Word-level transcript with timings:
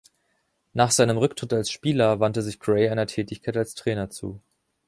Nach 0.73 0.89
seinem 0.89 1.17
Rücktritt 1.19 1.53
als 1.53 1.69
Spieler 1.69 2.19
wandte 2.19 2.41
sich 2.41 2.59
Gray 2.59 2.89
einer 2.89 3.05
Tätigkeit 3.05 3.55
als 3.55 3.75
Trainer 3.75 4.09
zu. 4.09 4.41